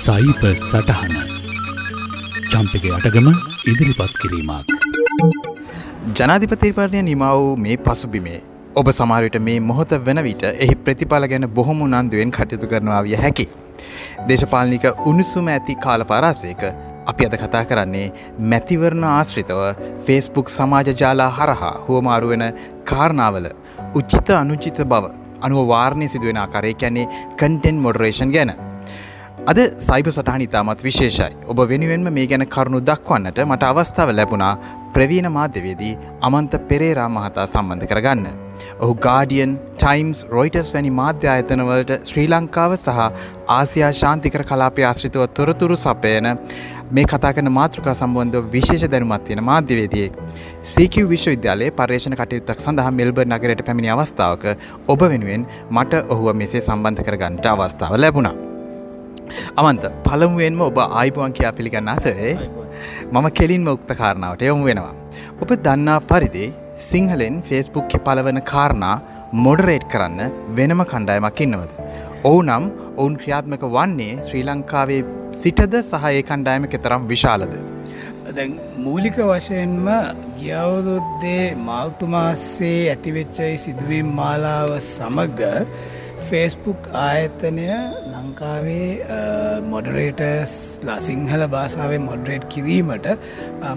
[0.00, 1.14] සයිප සටහන
[2.50, 3.26] චම්පක අටගම
[3.70, 4.68] ඉදිරිපත් කිරීමක්.
[6.18, 8.38] ජනාධිපතිපරණය නිම වූ මේ පසුබිමේ
[8.74, 13.46] ඔබ සමාරයට මේ මොහොත වන විට එහි ප්‍රතිඵල ගැන බොහොම උනන්දුවෙන් කටයුතු කරනවා විය හැකි.
[14.28, 16.64] දේශපාලනික උණුසුම ඇති කාල පරාසයක
[17.06, 18.06] අපි අද කතා කරන්නේ
[18.46, 19.62] මැතිවරණ ආශ්‍රිතව
[20.06, 22.46] ෆේස්බුක් සමාජ ජාලා හරහා හුවමාරුවෙන
[22.84, 23.52] කාරණාවල
[23.94, 28.56] උච්චිත අනුචිත බව අනුව වාර්ණය සිදුවෙන ආකාරය කියන්නේ කන්ටෙන් මොඩරේෂන් ගැන.
[29.50, 31.32] අද සයිබ සටහන ඉතාමත් විශේෂයි.
[31.50, 34.50] ඔබ වෙනුවෙන්ම මේ ගැන කරුණු දක්වන්නට මට අවස්ථාව ලැබුණා
[34.94, 35.94] ප්‍රවීණ මාධ්‍යවේදී
[36.26, 38.26] අමන්ත පෙරේරා මහතා සම්බන්ධ කරගන්න.
[38.82, 42.98] ඔහු ගාඩියන් ටයිම්ස් රොයිටස් වැනි මාධ්‍ය අයතනවලට ශ්‍රී ලංකාව සහ
[43.56, 46.28] ආසියා ශාන්තිකර කලාපය ආශ්‍රිතව තොරතුරු සපයන
[46.98, 50.12] මේ කතා කන මාතෘකා සම්බන්ධ විශේෂ දැනුමත් තියෙන මාධ්‍යවේදියෙක්.
[50.74, 54.46] සීකිව් විශ්වවිද්‍යාලයේ පර්යේෂණ කටයුත්තක් සඳහා මෙල්බර් නගරයට පැමිණි අවස්ථාවක
[54.94, 55.48] ඔබ වෙනුවෙන්
[55.78, 58.49] මට ඔහුව මෙසේ සම්බන්ධ කරගන්නට අවස්ථාව ලැබුණා.
[59.60, 62.32] අමන්ත පළමුුවෙන්ම ඔබ ආයිපුවන් කියා පිළිගන්න අතරේ
[63.12, 64.94] මම කෙලින්ම උක්ත කාරණාවට යොමු වෙනවා.
[65.42, 66.46] ඔබ දන්නා පරිදි
[66.88, 68.96] සිංහලෙන් ෆේස්බුක් පලවන කාරණා
[69.44, 70.20] මොඩරේට් කරන්න
[70.58, 71.72] වෙනම කණ්ඩායමක් ඉන්නවද.
[72.24, 77.54] ඔවු නම් ඔවුන් ක්‍රියාත්මක වන්නේ ශ්‍රී ලංකාවේ සිටද සහ ඒ කණ්ඩායම කෙතරම් විශාලද.
[78.36, 79.86] දැන් මූලික වශයෙන්ම
[80.40, 85.40] ගියවුරුද්දේ මාල්තුමාස්සේ ඇතිවෙච්චයි සිදුවීම් මාලාව සමග
[86.28, 87.66] ෆේස්බුක් ආයතනය
[88.20, 88.88] ලංකාවේ
[89.72, 90.54] මොඩරේටර්ස්
[90.86, 93.06] ලා සිංහල භාෂාවේ මොඩරේට් කිරීමට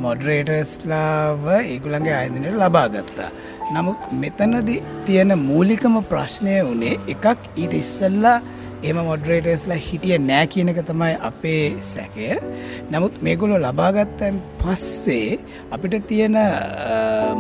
[0.06, 3.30] මොඩරේටර්ස්ලාව ඒගුළන්ගේ ආයතනයට ලබා ගත්තා.
[3.76, 8.36] නමුත් මෙතනදි තියෙන මූලිකම ප්‍රශ්නය වනේ එකක් ඊට ඉස්සල්ලා
[8.84, 12.30] එම මොඩරේටර්ස්ලා හිටිය නෑ කියනක තමයි අපේ සැකය
[12.92, 15.40] නමුත් මේගොලො ලබාගත්තන් පස්සේ
[15.72, 16.38] අපිට තියෙන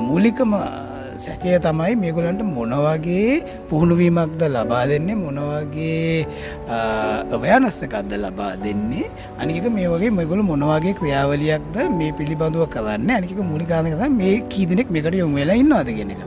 [0.08, 0.54] මූලිකම
[1.18, 6.26] සැකය තමයි මේගොලන්ට මොනවගේ පුහුණුවීමක්ද ලබා දෙන්නේ මොනවගේ
[7.36, 9.10] අවයානස්සකක්ද ලබා දෙන්නේ.
[9.40, 13.10] අනික මේ වගේ මෙගොලු මොනවගේ ක්‍රියාවලියක්ද මේ පිළිබඳුව කරන්න.
[13.20, 16.24] අනික මුලිකානක මේ කීදනෙක් මෙකට යොමු වෙලා ඉන්නවාදගෙන එක.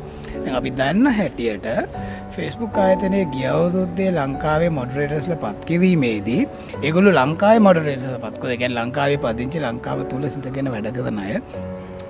[0.59, 1.67] අපි දන්න හැටියට
[2.35, 6.43] ෆෙස්බුක් ආයතනය ගියවදුද්දේ ලංකාවේ මොඩරේටස්ල පත්කිරීමේදී
[6.87, 11.41] ඒගොලු ලංකායි මොඩරේටස පත්කද ගැන් ලංකාවේ පදිංචි ලංකාව තුළ සිතගෙන වැඩකරනය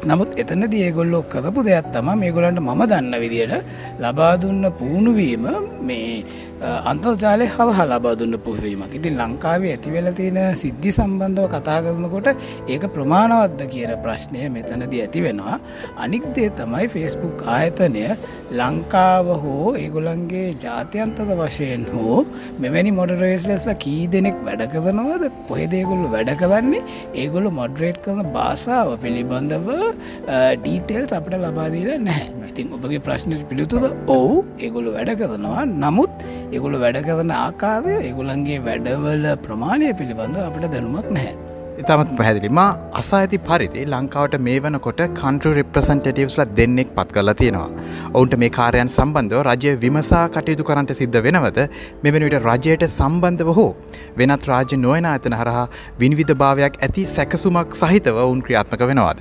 [0.07, 3.55] නමුත් එතනද ඒගොල්ලෝ කරපු දෙයක් තම මේගොලන්ට මම දන්න විදියට
[3.99, 5.47] ලබාදුන්න පුහුණුවීම
[5.83, 6.11] මේ
[6.91, 12.29] අන්තර්ජාලය හල්හ ලබාදුන්න පුහවීමක් ඉතින් ලංකාවේ ඇතිවෙල තියෙන සිද්ධි සම්බන්ධව කතා කරනකොට
[12.75, 15.59] ඒක ප්‍රමාණවද්ද කියන ප්‍රශ්නය මෙතනද ඇති වෙනවා.
[16.05, 18.07] අනික්දේ තමයි ෆෙස්බුක් ආයතනය
[18.61, 22.25] ලංකාව හෝ ඒගොලන්ගේ ජාත්‍යන්තද වශයෙන් හෝ
[22.65, 25.29] මෙවැනි මොඩරේස්ලස්ල කී දෙනෙක් වැඩ කරනවද?
[25.51, 26.83] කොහෙදේගොල්ලු වැඩ කරන්නේ?
[27.23, 29.69] ඒගොල්ලු මොඩරේට් කරන භාෂාව පිළිබඳව
[30.63, 32.33] ඩීටෙල්ස් අපට ලබාදීල නැහැ.
[32.57, 33.85] ඉතින් ඔබගේ ප්‍රශ්නයට පිළිතුද
[34.17, 34.35] ඔවු
[34.65, 35.69] ඒගොලු වැඩ කරනවා.
[35.85, 36.13] නමුත්
[36.55, 42.59] ඒගොලු වැඩ කරන ආකාරය ඒගොලන්ගේ වැඩවල ප්‍රමාණය පිළිබඳ අපට දැනුමක් නැහැ ඉතාමත් පැහැදිලිම
[43.01, 47.69] අසා ඇති පරිදි ලංකාවට මේ වනකොට කන්ට්‍ර රිප්‍රසන්ටටිවස්ල දෙන්නෙක් පත් කරලා තියෙනවා.
[48.15, 51.61] ඔවුන්ට මේ කාරයන් සම්බන්ධව රජය විමසා කටයුතු කරන්නට සිද්ධ වෙනවද
[52.05, 53.71] මෙවැනිට රජයට සම්බන්ධව හෝ
[54.21, 55.69] වෙනත් රාජ්‍ය නොයන ඇතන හරහා
[56.03, 59.21] විනිවිධ භාවයක් ඇති සැකසුමක් සහිතව ඔවුන් ක්‍රියාත්මක වෙනවාද.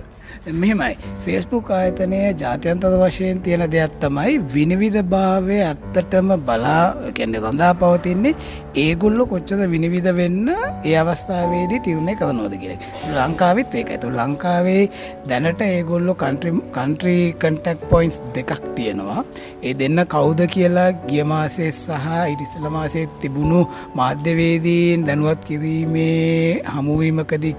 [0.53, 0.97] මෙහෙමයි.
[1.25, 8.35] ෆේස්බුක් ආයතනය ජාත්‍යන්තද වශයෙන් තියෙන දෙයක් තමයි විනිවිධ භාවය ඇත්තටම බලා කැන්නේ රඳා පවතින්නේ
[8.75, 10.51] ඒගුල්ල කොච්චද විනිවිධ වෙන්න
[10.83, 14.83] ඒ අවස්ථාවේදී තිරණය කරනෝද කියෙක් ලංකාවිත් ඒක ඇතු ලංකාවේ
[15.27, 19.25] දැනට ඒගොල්ලො කන්ට්‍රී කන්ටක් පොයින්ස් දෙකක් තියෙනවා.
[19.63, 27.55] ඒ දෙන්න කවුද කියලා ගියමාසේ සහ ඉටිසල මාසේ තිබුණු මාධ්‍යවේදීන් දැනුවත් කිරීමේ හමුවීමකදී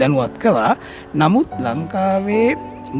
[0.00, 0.72] දැනුවත් කලා
[1.22, 2.48] නමුත් ලංකාවේ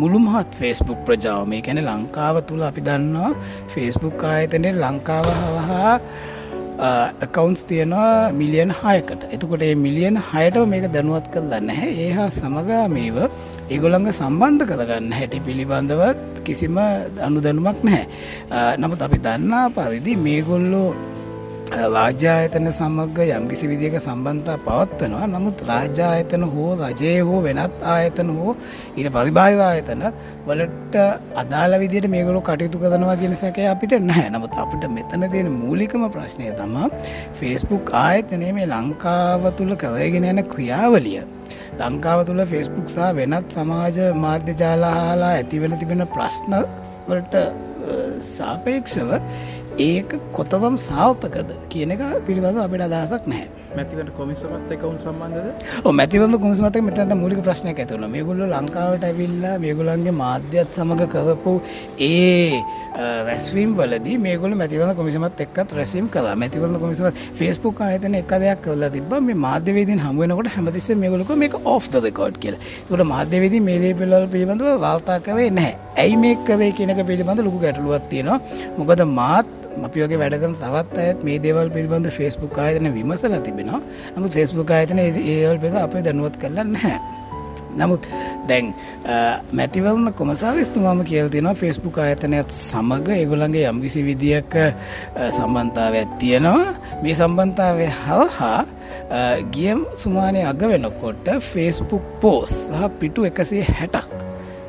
[0.00, 3.32] මුළුමහත් ෆේස්බුක් ප්‍රජාව මේ ගැන ලංකාව තුළ අපි දන්නවා
[3.74, 5.92] ෆේස්බුක් ආයතනය ලංකාව හලහා
[7.34, 9.20] කවන්ස් තියෙනවා මිලියන් හයකට.
[9.34, 11.90] එතකොට ඒ මිලියන් හයට මේක දැනුවත් කරලා නැහැ.
[12.04, 13.16] ඒහා සමගා මේව
[13.70, 16.78] ඒගොළඟ සම්බන්ධ කරගන්න හැටි පිළිබඳවත් කිසිම
[17.26, 18.06] අනුදැනුමක් නැහැ.
[18.82, 20.88] නමුත් අපි දන්නා පරිදි මේගොල්ලෝ
[21.96, 25.26] රාජ්‍යායතන සමග යම්කිසි විදික සම්බන්ධතා පවත්වනවා.
[25.34, 28.54] නමුත් රාජ්‍යායතන හෝ රජය හෝ වෙනත් ආයතන හෝ
[28.98, 30.04] ඊට පරිභාග ආයතන
[30.48, 30.94] වලට
[31.42, 34.30] අදාළ විදියට මේගොලු කටයුතු කරනවා කියෙන සැක අපිට නැහැ.
[34.36, 36.90] නමුත් අපිට මෙතන තියෙන මූලිකම ප්‍රශ්නය තමා
[37.40, 41.22] ෆෙස්බුක් ආයතනය මේ ලංකාව තුළ කරගෙන යන ක්‍රියාවලිය.
[41.82, 47.34] ලංකාව තුළ ෆෙස්බුක් සහ වෙනත් සමාජ මාධ්‍ය ජාලාහලා ඇතිවෙන තිබෙන ප්‍රශ්නවලට
[48.34, 49.10] සාපේක්ෂව
[49.76, 53.48] ඒක කොතදම් සාර්ථකද කියන එක පිළිබඳ අපිට අදහසක් නැහැ.
[53.76, 55.64] මැතිකට කොමිසමත් එකවුන් සම්බන්ධද?
[55.92, 61.54] මැතිවද කුමසමත මෙතැත මුලික ප්‍රශ්නයක් ඇතුන මේගුල්ල ලංකාවට ඇවිල්ලා මේගුලන්ගේ මාධ්‍යත් සමඟ කරපු
[62.00, 62.62] ඒ
[63.26, 68.90] රැස්වීම් වලදී මේගුල මැතිවද කොමිසමත් එක්කත් රැසීම් කලා මැතිවද කොමිසමත් ෆෙස්බුක් අයතන එක දෙයක් කලා
[68.90, 72.60] තිබ මේ මාධ්‍යවේදීන් හමුවෙනකොට හැමතිස්ස මේගුලක මේක ඔෆ් ද කෝඩ් කියල.
[72.86, 78.08] තුට මාධ්‍යවේදී මේදේ පිල්ලල් පිළිබඳව වාර්තා කරේ නැහැ ඇයි මේ කරේ කියනක පිළිබඳ ලොකු ගැටලුවත්
[78.12, 78.38] තියෙනවා.
[78.78, 79.48] මොකද මාත්
[79.86, 83.82] අපි වගේ වැඩකන තවත් ඇත් මේ දේවල් පිළිබඳ ෆෙස්බුක් ආයතන විමසල තිබෙනවා.
[84.14, 86.98] නමුත් ෆෙස්බුක් ආයතන ඒවල් පෙද අපේ දැනුවත් කරලා නැහැ.
[87.76, 88.06] නමුත්
[88.48, 88.74] දැන්
[89.52, 94.54] මැතිවලන කොමසාවිස්තුමාම කියල්තිනවා ෆෙස්බුක් අයතනයත් සමඟ ඒගොළන්ගේ යම්කිසි විදිියක
[95.30, 98.60] සම්බන්ධාව ඇත්තියෙනවා මේ සම්බන්ධාවය හල්හා
[99.56, 104.14] ගියම් සුමානය අග වෙනකොට ෆෙස්බුක් පෝස් සහ පිටු එකසේ හැටක්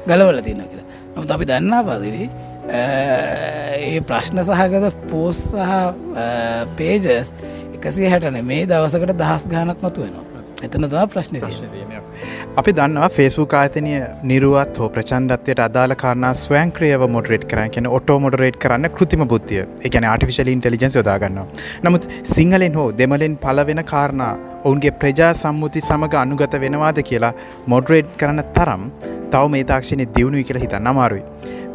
[0.08, 0.85] ගලවල තින කියලා.
[1.16, 2.30] නමුත් අපි දන්නා පදිරි
[2.76, 5.74] ඒ ප්‍රශ්න සහගත පෝස් සහ
[6.78, 7.34] පේජස්
[7.76, 11.38] එකසේ හැටන මේ දවසකට දහස් ගානක් මතු වෙනවා එතන දා ප්‍රශ්න
[12.58, 18.60] අපි දන්නවා ෆේස්බුක් ආතනය නිරුවත් හෝ ප්‍රචන්ඩත්වයට අදාල කාරණ ස්වයංක්‍රියව මොඩරේට් කරන්න කියන ඔටෝ මොඩරේට්
[18.64, 19.64] කරන්න කෘතිම බුද්ධිය.
[19.88, 21.40] එකන ආටිවිශල ඉන්ටලිජන්ස් යොදාගන්න.
[21.84, 24.34] නමුත් සිංහලෙන් හෝ දෙමලෙන් පලවෙන කාරණා
[24.68, 27.34] ඔවුන්ගේ ප්‍රජා සම්මුති සමඟ අනුගත වෙනවාද කියලා
[27.74, 28.84] මොඩරේට් කරන්න තරම්
[29.34, 31.24] තව මේ තාක්ෂණය දියුණුයි කියලා හිතන්න අමාරුයි.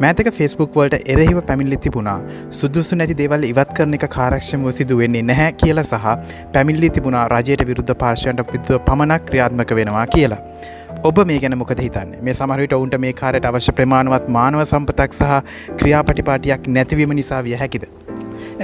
[0.03, 2.17] මෑතක ෆෙස්බුක් වලට එරෙහිව පැමිල්ලි තිබුණා
[2.59, 6.13] සුදුසු නැති දේවල් ඉවත් කරන එක කාරක්ෂමව සිදු වෙන්නේ නැහැ කියලා සහ
[6.55, 10.41] පැමිල්ලි තිබුණා රජයට විරුද්ධ පාර්ශයන්ට විරුද්ධ පමණක් ක්‍රියාත්මක වෙනවා කියලා.
[11.09, 15.37] ඔබ මේ ගැන මොකද හිතන්න මේ සමහරවිට ඔවුන්ට මේ කාරයට අවශ්‍ය ප්‍රමාණවත් මානව සම්පතක් සහ
[15.81, 17.85] ක්‍රියාපටිපාටියක් නැතිවීම නිසා විය හැකිද.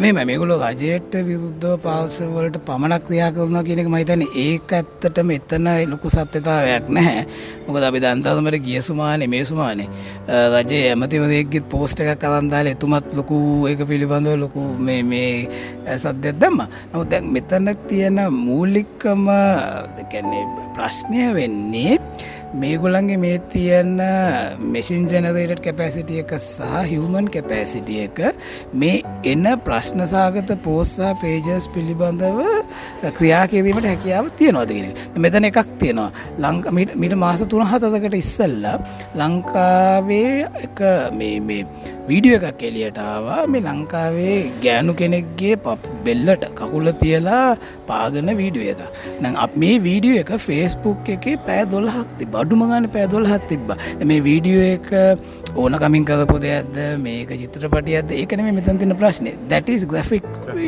[0.01, 6.91] මේ මේගුලු රජයට විරුද්ධ පාසවලට පමණක් ක්‍රියා කරනවා කියනක මහිතන ඒක ඇත්තට මෙතන ලොකු සත්‍යතාවයක්
[6.97, 7.23] නැහැ.
[7.65, 9.87] මොකද අපි දන්තාතමට ගිය සුමානය මේ සුමානේ
[10.53, 13.39] රජය ඇමතිවදයක්ගෙත් පෝස්ට එකක් කරන්දාල එතුමත් ලොකු
[13.71, 15.49] ඒක පිළිබඳව ලොකු මේ
[16.03, 16.61] සද්‍යයක් දම්ම.
[16.93, 19.25] නමුත් දැන් මෙතන තියෙන මූලික්කම
[19.97, 20.45] දෙකැන්නේ
[20.77, 21.97] ප්‍රශ්නය වෙන්නේ
[22.53, 23.99] මේගොලන්ගේ මේ තියන්න
[24.73, 28.21] මෙසින් ජනදට කැපැසිටිය එක සහ හිවමන් කැපෑසිටිය එක
[28.73, 29.01] මේ
[29.31, 32.39] එන්න ප්‍රශ්නසාගත පෝස්සා පේජස් පිළිබඳව
[33.17, 34.93] ක්‍රියා කිරීමට හැකියාව තියෙනවාදගෙන
[35.25, 36.11] මෙතන එකක් තියෙනවා.
[36.39, 36.71] ලංක
[37.03, 38.77] මිට මාස තුන හතකට ඉස්සල්ලා
[39.15, 40.81] ලංකාවේ එක
[41.19, 41.61] මේ
[42.07, 47.57] වීඩියෝ එකක් එලියටාවා මේ ලංකාවේ ගෑනු කෙනෙක්ගේ පප් බෙල්ලට කකුල තියලා
[47.91, 48.81] පාගන වීඩියෝ එක.
[49.21, 53.75] නැ අප මේ වීඩියෝ එක ෆේස්බුක් එක පෑ දොල්හක්ති බඩුමගන පෑදොල් හත් තිබ්බ
[54.11, 54.89] මේ වීඩියෝ එක
[55.55, 56.77] ඕන කමින් කරපු දෙයක්ද?
[57.05, 60.25] මේක චිත්‍රපටියද ඒකන මේ මෙතන් තින ප්‍රශ්නය දැටස් ග්‍රෆික්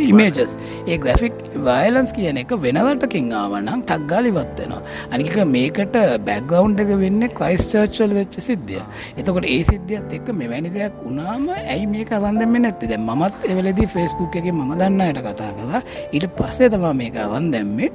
[0.09, 0.55] ඉමේජස්
[0.87, 1.35] ඒ ග්‍රෆික්
[1.67, 4.81] වයලන්ස් කියන එක වෙනලටකින් ආවනම් තක්ගාලිවත් වෙනවා.
[5.13, 8.83] අනික මේකට බැක්ගවුන්් එක වෙන්න ක්‍රයිස් චර්චල් වෙච්ච සිද්ධිය
[9.17, 12.91] එතකොට ඒ සිද්ධියත් එක්ක මෙවැනි දෙයක් වුණාම ඇයි මේක අදන්දම නැත්ති?
[12.91, 15.81] දැ මත් එවලදී ෆෙස්බුක් එක මම දන්නයට කතා කලා
[16.13, 17.91] ඊට පස්සේ තමා මේක අවන් දැම්මේ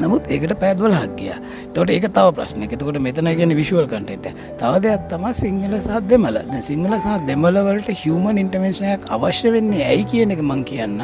[0.00, 1.34] නමුත් ඒකට පැදවල හක්ගිය
[1.74, 4.28] තොට ඒක තව ප්‍රශ්න එකතකොට මෙතන ගැන විශුවල් කටට
[4.60, 10.34] තව දෙයක් තම සිංහල සහ දෙමල සිංහල සහ දෙමලවලට හිවමන් ඉන්ටමේශනයක් අවශ්‍ය වෙන්නේ ඇයි කියන
[10.36, 11.02] එක මං කියන්න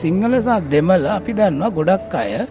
[0.00, 2.46] සිංහල සහ දෙමල අපි දන්නවා ගොඩක් අය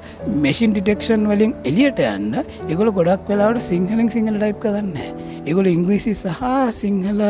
[0.45, 2.43] මෙසින් ඩිටෙක්ෂන් වලින් එලියට යන්න.
[2.69, 4.97] එගොල ගොඩක් වෙලාවට සිංහලින් සිංහල ටයිප් කරන්න
[5.45, 6.43] එගොල ඉංග්‍රීසි සහ
[6.81, 7.21] සිංහල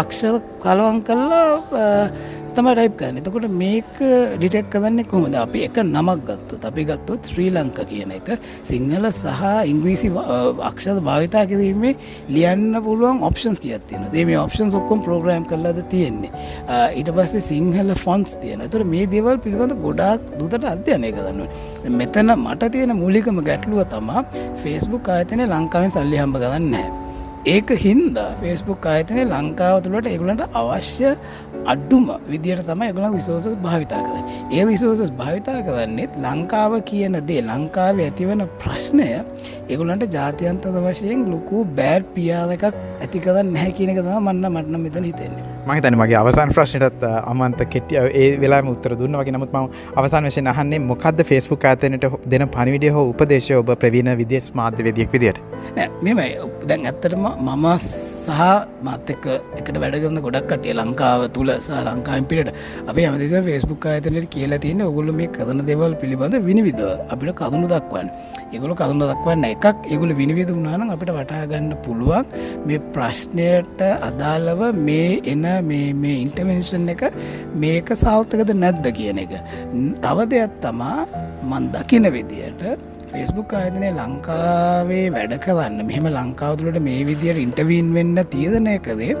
[0.00, 0.22] අක්ෂ
[0.64, 2.10] කලවන් කල්ලා
[2.56, 3.18] තම ටයිප් කරන්න.
[3.20, 3.98] එතකොට මේක
[4.36, 8.28] ඩිටෙක් කරන්න කොමද අපි එක නමක් ගත්තු අපි ගත්තොත් ශ්‍රී ලංක කියන එක
[8.64, 9.42] සිංහල සහ
[9.72, 10.10] ඉංග්‍රීසි
[10.70, 11.94] අක්ෂද භාවිතා කිරීමේ
[12.28, 16.30] ලියන්න පුළුවන් ඔප්ෂන්ස් කියත්තින දේ මේ ඔප්ෂන් ඔක්කොම් ප්‍රෝග්‍රම් කරලාද තියෙන්නේ.
[16.96, 22.72] ඊට පස්සේ සිංහල ෆොන්ස් තියෙන තුර මේ දේවල් පිළිබඳ ගොඩක් දුතට අධ්‍යයනය කරන්න මෙතන මට
[22.72, 24.24] තියෙන මූලිකම ගැටලුව තමා
[24.62, 26.88] ෆෙස්බුක් ආයතනය ලංකාවෙන් සල්ලි හම්බ කරන්න නෑ
[27.46, 31.10] ඒක හින්දා ෆෙස්බුක් ආයතනය ලංකාව තුළට එගුලට අවශ්‍ය
[31.66, 34.24] අඩ්ඩුම විදිට තම එගුලන් විසෝසස් භාවිතා කරන්න.
[34.52, 39.08] ඒ විසෝසස් භාවිතා කරන්නෙත් ලංකාව කියන දේ ලංකාව ඇතිවන ප්‍රශ්නය
[39.68, 42.64] එගුලන්ට ජාතියන්තද වශයෙන් ලොකු බෑඩ් පියාදකක්
[43.00, 45.46] ඇතිකද නැහැ කියනක තම මන්න මටන මෙතන හිතෙන්නේ.
[45.66, 49.16] මහිතන මගේ අවසන් ප්‍රශ්නටත් අමන්ත කෙටිය ඒ වෙලා උත්තර දුන්න.
[49.16, 54.12] වගේ නමුත් ම අවසන් වශයෙන් අහන්නේ මොකක්ද ෆෙස්බුක් ඇතනට දෙන පනිවිඩිය හෝ උපදේශය ඔබ ප්‍රවීණ
[54.16, 55.42] විදේශ මාධ්‍ය වෙදියක් විදියට?
[56.04, 56.28] මෙමයි
[56.68, 58.40] දැන් ඇත්තටම මම සහ
[58.86, 59.26] මත්තක
[59.58, 62.50] එකට වැඩගන්න ගොඩක් කටිය ලංකාව තුළ සහ ලංකායින් පිට
[62.90, 66.82] අප ඇමතිස ෆෙස්බුක් අතනට කියලා තියන ඔගුල මේ කදන දෙවල් පිළිබඳ විනිවිද?
[67.12, 68.08] අපිට කදුුණු දක්වන්න.
[68.54, 72.26] ඒගොල කදුන්න දක්වන්න එකක් ඒගුල විනිවිද වුණනම් අපිට වටාගන්න පුළුවන්
[72.66, 77.02] මේ ප්‍රශ්නයට අදාළව මේ එන මේ ඉන්ටමෙන්ෂන් එක
[77.62, 79.32] මේක සෞතකද නැද්ද කියන එක.
[80.04, 81.00] තව දෙයක් තමා
[81.50, 82.62] මන් දකින විදියට
[83.10, 85.78] ෆෙස්බුක් ආයතනය ලංකාවේ වැඩ කරන්න.
[85.88, 89.12] මෙහෙම ලංකාවතුළට මේ විදියට ඉන්ටවීන් වෙන්න තියදනය කදේ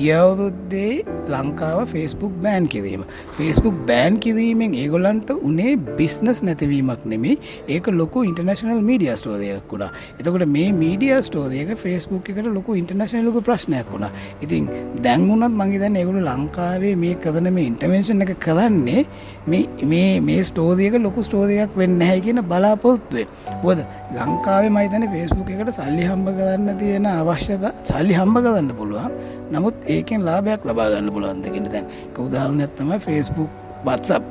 [0.00, 0.94] ගියවුරුද්දේ
[1.28, 3.04] ලංකාව ෆෙස්බුක් බෑන් කිරීම.
[3.36, 7.36] ෆෙස්බුක් බෑන් කිරීමෙන් ඒගොලන්ට උනේ බිස්නස් නැතිවීමක් නෙමේ
[7.68, 9.90] ඒක ලොකු ඉන්ටර්නශනල් මීඩිය ස්ටෝදයක් වුණා.
[10.18, 14.10] එතකොට මේ මීඩිය ස්ටෝදයක ෆෙස්බුක් එකට ලොකු ඉන්ටර්නශන ලොක ප්‍රශ්නයක් වුණා.
[14.40, 14.68] ඉතින්
[15.02, 19.06] දැන්වුනත් මගේ දැන් ඒගොලු ලංකාවේ මේ කදන මේ ඉන්ටර්වෙන්ශන් එක කරන්නේ
[19.46, 23.26] මේ මේ ස්ටෝදයක ලොකු ස්ටෝදයක් වෙන්න හැ කියන බලාපොත්තුවේ
[23.62, 29.12] බොද ලංකාවේ මයිතන ෆෙස්බුක් එකට සල්ලි හම්බ කරන්න තියෙන අවශ්‍යත සල්ලි හම්බ කරන්න පුළුවන්.
[29.50, 34.24] නමුත් ඒකෙන් ලාභයක් ලබාගන්න පුළන්දගෙන දැන් කවදාහන ඇත්තම ෆෙස්බුක් බත්සප්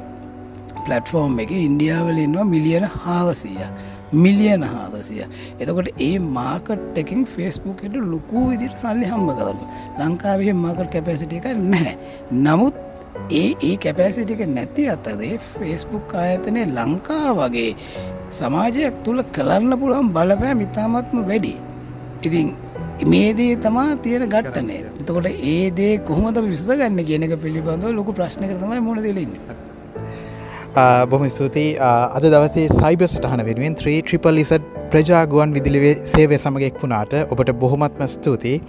[0.82, 3.70] පලට්ෆෝර්ම් එක ඉන්ඩියාවලන්නවා මිලියන හාලසීය
[4.14, 5.24] මිලියන හාදසිය
[5.60, 9.60] එතකොට ඒ මාකට් එකින් ෆෙස්බුකට ලොකූ විදිට සල්ලි හම්බ කරන්න
[10.02, 11.98] ලංකාවේ මාකට් කැපැසිට එක නැහැ.
[12.34, 12.76] නමුත්
[13.32, 17.72] ඒ ඒ කැපැසිටික නැති අතදේ ෆෙස්බුක් ආයතනය ලංකා වගේ
[18.32, 21.54] සමාජයක් තුළ කලන්න පුළුවන් බලපෑ මිතාමත්ම වැඩි
[22.22, 22.56] ඉතින්
[23.08, 29.34] මේදේ තමා තියෙන ගට්ටනය එතකොට ඒදේ කොහොමද විසගන්න කියනක පිළිබඳව ලොකු ප්‍රශ්නක තමයි මුණ දෙලන්න
[31.10, 31.78] බොම ස්තුතියි.
[31.80, 37.52] අද දවසේ සයිබ සටහන වෙනුවෙන් 3 ට්‍රිපල් ඉසට ප්‍රජා ගුවන් විදිලිවේ සේවය සමගෙක් වුණාට ඔබට
[37.62, 38.62] බොහොමත්ම ස්තුතියි.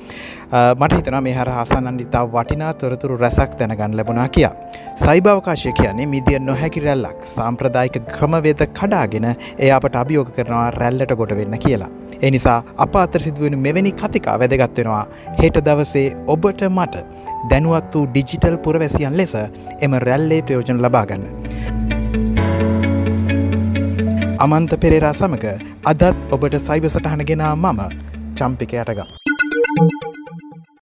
[0.81, 4.55] මට හිතන මේ හර හසනන්ඩිතාව වටිනා තොරතුරු රැසක් දැනගන්න ලැබුණා කියා.
[5.05, 7.19] සයිභවකාශය කියන්නේ මිදිය නොහැකි රැල්ලක්.
[7.37, 11.91] සාම්ප්‍රදායික ක්‍රමවේද කඩාගෙන ඒ අපට අභියෝග කරනවා රැල්ලට ගොඩ වෙන්න කියලා.
[12.29, 15.05] එනිසා අප අතර සිදුවෙන මෙවැනි කතිකා වැදගත්වෙනවා
[15.41, 17.05] හෙට දවසේ ඔබට මට
[17.51, 19.35] දැනුවත් වූ ඩිජිටල් පුරවැසියන් ලෙස
[19.87, 21.25] එම රැල්ලේ ප්‍රයෝජන ලබාගන්න.
[24.45, 25.47] අමන්ත පෙරේරා සමඟ
[25.93, 27.81] අදත් ඔබට සයිබ සටහන ගෙනා මම
[28.39, 29.09] චම්පික යටගම්.